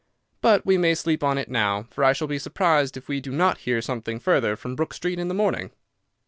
But 0.41 0.65
we 0.65 0.79
may 0.79 0.95
sleep 0.95 1.23
on 1.23 1.37
it 1.37 1.47
now, 1.47 1.83
for 1.91 2.03
I 2.03 2.11
shall 2.13 2.25
be 2.27 2.39
surprised 2.39 2.97
if 2.97 3.07
we 3.07 3.21
do 3.21 3.31
not 3.31 3.59
hear 3.69 3.83
something 3.83 4.19
further 4.19 4.55
from 4.55 4.75
Brook 4.75 4.95
Street 4.95 5.19
in 5.19 5.27
the 5.27 5.35
morning." 5.35 5.69